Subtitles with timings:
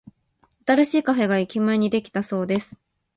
[0.65, 2.79] 新しいカフェが駅前にできたそうです。